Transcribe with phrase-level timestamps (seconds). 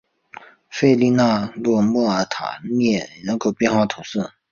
[0.03, 0.05] 弗利
[1.11, 4.31] 讷莱莫尔塔涅人口变化图示